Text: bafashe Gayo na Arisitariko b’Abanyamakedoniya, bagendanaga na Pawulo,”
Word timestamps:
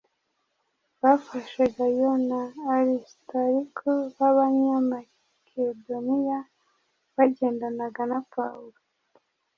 bafashe 1.01 1.61
Gayo 1.75 2.11
na 2.29 2.41
Arisitariko 2.75 3.87
b’Abanyamakedoniya, 4.17 6.39
bagendanaga 7.15 8.01
na 8.11 8.19
Pawulo,” 8.33 8.79